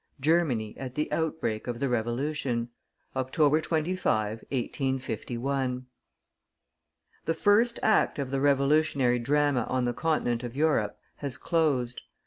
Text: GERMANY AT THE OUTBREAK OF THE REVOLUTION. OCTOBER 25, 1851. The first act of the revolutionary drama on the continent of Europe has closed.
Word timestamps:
GERMANY 0.19 0.75
AT 0.79 0.95
THE 0.95 1.11
OUTBREAK 1.11 1.67
OF 1.67 1.79
THE 1.79 1.87
REVOLUTION. 1.87 2.69
OCTOBER 3.15 3.61
25, 3.61 4.39
1851. 4.49 5.85
The 7.25 7.33
first 7.35 7.77
act 7.83 8.17
of 8.17 8.31
the 8.31 8.41
revolutionary 8.41 9.19
drama 9.19 9.65
on 9.69 9.83
the 9.83 9.93
continent 9.93 10.43
of 10.43 10.55
Europe 10.55 10.97
has 11.17 11.37
closed. 11.37 12.01